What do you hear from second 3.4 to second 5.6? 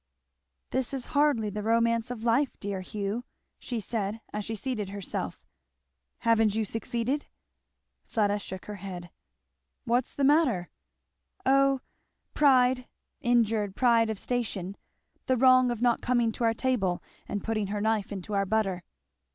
she said as she seated herself.